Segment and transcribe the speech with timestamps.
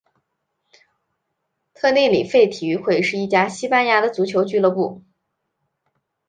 [1.75, 5.03] 特内里费体育会是一家西班牙的足球俱乐部。